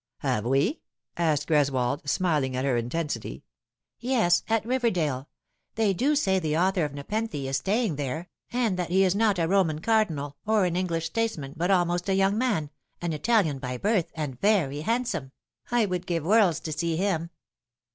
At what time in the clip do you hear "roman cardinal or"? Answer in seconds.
9.47-10.65